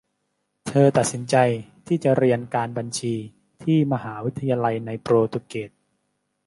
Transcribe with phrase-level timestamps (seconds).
[0.67, 1.35] เธอตัดสินใจ
[1.87, 3.15] ที่จะเรียนการบัญชี
[3.63, 5.69] ที่มหาวิทยาลัยในโปรตุเกส